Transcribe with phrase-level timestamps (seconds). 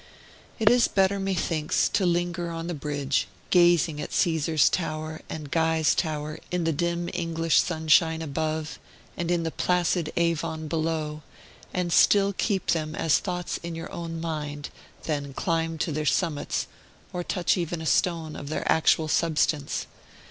[0.57, 5.93] It is better, methinks, to linger on the bridge, gazing at Caesar's Tower and Guy's
[5.93, 8.79] Tower in the dim English sunshine above,
[9.15, 11.21] and in the placid Avon below,
[11.71, 14.71] and still keep them as thoughts in your own mind,
[15.03, 16.65] than climb to their summits,
[17.13, 19.85] or touch even a stone of their actual substance.